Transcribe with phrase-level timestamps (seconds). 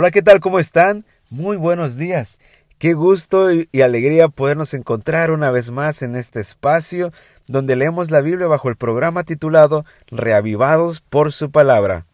[0.00, 0.38] Hola, ¿qué tal?
[0.38, 1.04] ¿Cómo están?
[1.28, 2.38] Muy buenos días.
[2.78, 7.10] Qué gusto y alegría podernos encontrar una vez más en este espacio
[7.48, 12.06] donde leemos la Biblia bajo el programa titulado Reavivados por su palabra.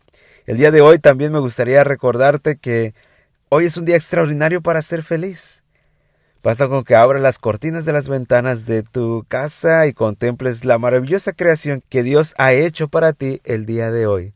[0.46, 2.94] El día de hoy también me gustaría recordarte que
[3.50, 5.62] hoy es un día extraordinario para ser feliz.
[6.42, 10.78] Basta con que abras las cortinas de las ventanas de tu casa y contemples la
[10.78, 14.32] maravillosa creación que Dios ha hecho para ti el día de hoy.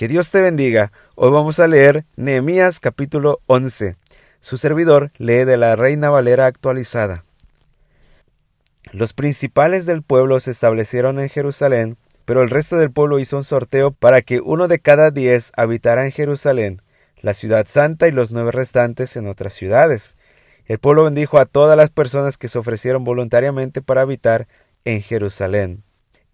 [0.00, 0.92] Que Dios te bendiga.
[1.22, 3.94] Hoy vamos a leer Nehemías capítulo 11.
[4.40, 7.26] Su servidor lee de la Reina Valera actualizada.
[8.92, 13.44] Los principales del pueblo se establecieron en Jerusalén, pero el resto del pueblo hizo un
[13.44, 16.80] sorteo para que uno de cada diez habitara en Jerusalén,
[17.20, 20.16] la ciudad santa y los nueve restantes en otras ciudades.
[20.64, 24.48] El pueblo bendijo a todas las personas que se ofrecieron voluntariamente para habitar
[24.86, 25.82] en Jerusalén.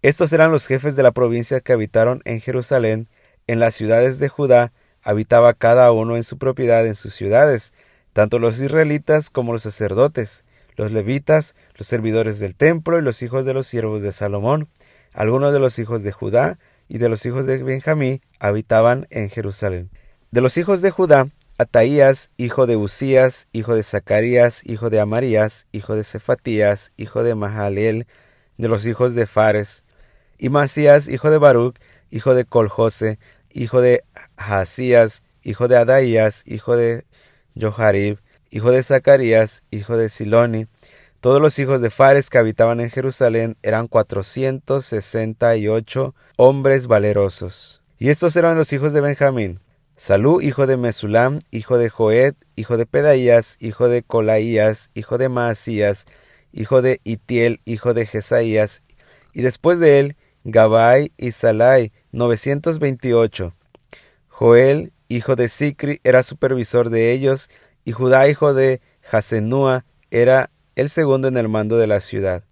[0.01, 3.09] Estos eran los jefes de la provincia que habitaron en Jerusalén,
[3.47, 7.73] en las ciudades de Judá habitaba cada uno en su propiedad en sus ciudades,
[8.13, 10.43] tanto los israelitas como los sacerdotes,
[10.75, 14.69] los levitas, los servidores del templo y los hijos de los siervos de Salomón.
[15.13, 19.89] Algunos de los hijos de Judá y de los hijos de Benjamín habitaban en Jerusalén.
[20.31, 25.65] De los hijos de Judá, Ataías, hijo de Usías, hijo de Zacarías, hijo de Amarías,
[25.71, 28.05] hijo de Cefatías, hijo de Mahaleel,
[28.57, 29.83] de los hijos de Fares,
[30.37, 31.75] y Masías, hijo de Baruch,
[32.11, 33.17] hijo de Coljose,
[33.57, 34.03] hijo de
[34.37, 37.05] Hasías, hijo de Adaías, hijo de
[37.59, 38.19] Joharib,
[38.51, 40.67] hijo de Zacarías, hijo de Siloni.
[41.21, 46.85] Todos los hijos de Fares que habitaban en Jerusalén eran cuatrocientos sesenta y ocho hombres
[46.85, 47.81] valerosos.
[47.97, 49.59] Y estos eran los hijos de Benjamín.
[49.95, 55.29] Salú, hijo de Mesulam, hijo de Joed, hijo de Pedaías, hijo de Colaías, hijo de
[55.29, 56.05] Maasías,
[56.53, 58.83] hijo de Itiel, hijo de Jesaías,
[59.33, 60.16] y después de él,
[60.49, 63.53] Gabai y Salai, 928.
[64.29, 67.49] Joel, hijo de Sicri, era supervisor de ellos,
[67.83, 68.79] y Judá, hijo de
[69.11, 72.45] Hasenúa, era el segundo en el mando de la ciudad.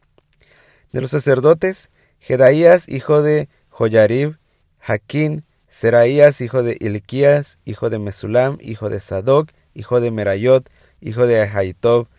[0.91, 1.89] De los sacerdotes,
[2.19, 4.39] Jedaías, hijo de Joyarib,
[4.79, 10.69] Jaquín, Seraías, hijo de Ilquías, hijo de Mesulam, hijo de Sadoc, hijo de Merayot,
[10.99, 12.09] hijo de Ahaitob,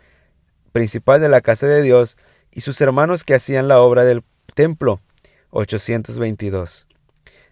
[0.73, 2.17] principal de la casa de Dios,
[2.51, 4.23] y sus hermanos que hacían la obra del
[4.55, 5.03] templo,
[5.57, 6.87] 822.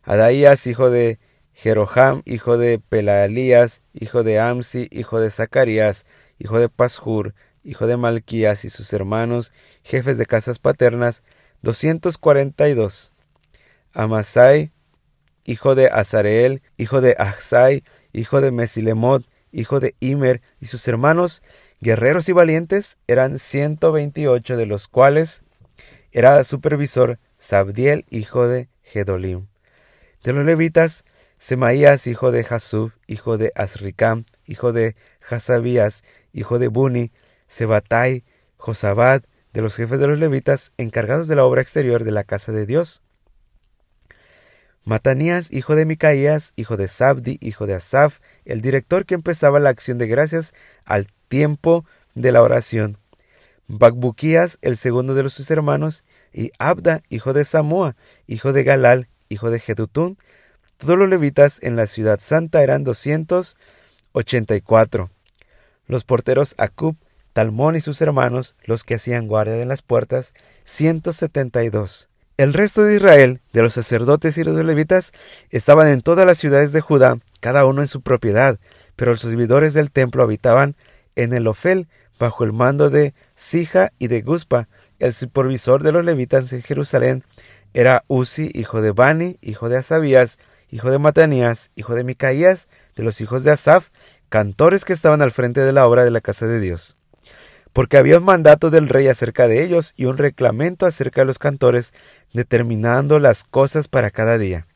[0.03, 1.19] Adaías, hijo de
[1.54, 6.04] Jeroham, hijo de Pelalías, hijo de Amsi, hijo de Zacarías,
[6.38, 11.22] hijo de Pashur, hijo de Malquías y sus hermanos, jefes de casas paternas,
[11.62, 13.12] 242.
[13.94, 14.72] Amasai,
[15.44, 21.43] hijo de Azareel, hijo de Ahzai, hijo de Mesilemot, hijo de Imer, y sus hermanos,
[21.81, 25.44] guerreros y valientes, eran 128, de los cuales
[26.12, 29.49] era supervisor Sabdiel, hijo de Gedolim.
[30.22, 31.05] De los levitas,
[31.37, 34.97] Semaías, hijo de Jasub, hijo de Azricam, hijo de
[35.28, 37.12] Hasabías, hijo de Buni,
[37.47, 38.25] Sebatai,
[38.56, 42.50] Josabad, de los jefes de los levitas, encargados de la obra exterior de la casa
[42.50, 43.03] de Dios.
[44.84, 49.69] Matanías, hijo de Micaías, hijo de Sabdi, hijo de Asaf, el director que empezaba la
[49.69, 50.55] acción de gracias
[50.87, 51.84] al tiempo
[52.15, 52.97] de la oración.
[53.66, 57.96] Bacbuquías, el segundo de los sus hermanos, y Abda, hijo de Samua,
[58.26, 60.18] hijo de Galal, hijo de Jedutún,
[60.76, 63.56] todos los levitas en la ciudad santa eran doscientos
[64.12, 65.10] ochenta y cuatro.
[65.86, 66.96] Los porteros Acub,
[67.32, 70.34] Talmón y sus hermanos, los que hacían guardia de las puertas,
[70.64, 72.08] ciento setenta y dos.
[72.36, 75.12] El resto de Israel, de los sacerdotes y los levitas,
[75.50, 78.58] estaban en todas las ciudades de Judá, cada uno en su propiedad,
[78.96, 80.74] pero los servidores del templo habitaban
[81.14, 81.86] en el Ofel,
[82.18, 84.68] bajo el mando de Sija y de Guspa.
[84.99, 87.25] El supervisor de los levitas en Jerusalén
[87.72, 90.38] era Uzi, hijo de Bani, hijo de Asabías,
[90.71, 93.88] hijo de Matanías, hijo de Micaías, de los hijos de Asaf,
[94.28, 96.97] cantores que estaban al frente de la obra de la casa de Dios.
[97.72, 101.41] Porque había un mandato del rey acerca de ellos y un reclamento acerca de los
[101.41, 101.93] cantores,
[102.32, 104.66] determinando las cosas para cada día.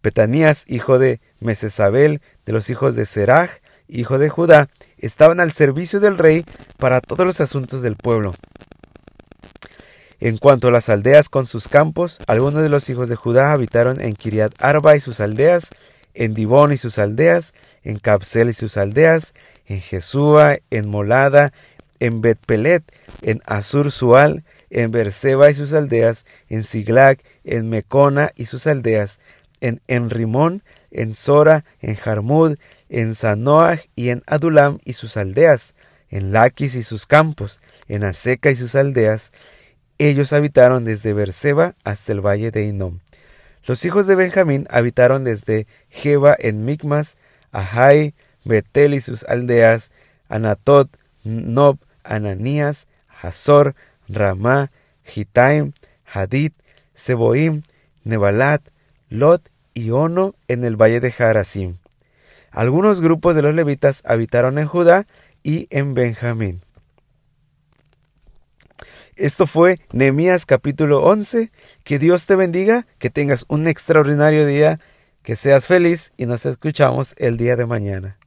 [0.00, 3.50] Petanías, hijo de Mesesabel, de los hijos de Seraj,
[3.88, 4.68] hijo de Judá,
[4.98, 6.44] estaban al servicio del rey
[6.76, 8.34] para todos los asuntos del pueblo.
[10.20, 14.00] En cuanto a las aldeas con sus campos, algunos de los hijos de Judá habitaron
[14.00, 15.70] en Kiriat Arba y sus aldeas,
[16.12, 17.54] en Dibón y sus aldeas,
[17.84, 19.32] en Capsel y sus aldeas,
[19.66, 21.52] en Jesúa, en Molada,
[22.00, 22.82] en Betpelet,
[23.22, 29.20] en Asur Sual, en Berseba y sus aldeas, en Siglag, en Mecona y sus aldeas,
[29.60, 32.56] en Enrimón, en Sora, en Jarmud,
[32.88, 35.74] en Sanoah y en Adulam y sus aldeas,
[36.10, 39.32] en Laquis y sus campos, en Aseca y sus aldeas,
[39.98, 43.00] ellos habitaron desde Berseba hasta el valle de Inom.
[43.66, 47.16] Los hijos de Benjamín habitaron desde Jeba en Micmas,
[47.52, 48.14] Ahai,
[48.44, 49.90] Betel y sus aldeas,
[50.28, 50.88] Anatot,
[51.24, 52.86] Nob, Ananías,
[53.20, 53.74] Hazor,
[54.08, 54.70] Ramá,
[55.04, 55.72] Gitaim,
[56.04, 56.52] Hadid,
[56.94, 57.62] Seboim,
[58.04, 58.62] Nebalat,
[59.10, 61.76] Lot y Ono en el valle de Jarasim.
[62.50, 65.06] Algunos grupos de los levitas habitaron en Judá
[65.42, 66.60] y en Benjamín.
[69.16, 71.50] Esto fue Nehemías capítulo 11.
[71.84, 74.80] Que Dios te bendiga, que tengas un extraordinario día,
[75.22, 78.18] que seas feliz y nos escuchamos el día de mañana.